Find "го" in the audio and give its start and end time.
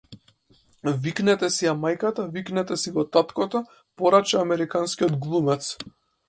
2.95-3.05